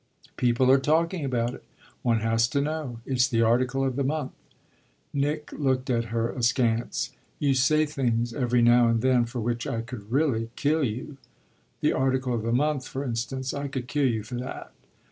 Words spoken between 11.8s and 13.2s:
'The article of the month,' for